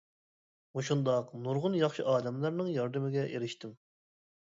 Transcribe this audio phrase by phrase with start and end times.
[0.79, 3.81] مۇشۇنداق نۇرغۇن ياخشى ئادەملەرنىڭ ياردىمىگە ئېرىشتىم.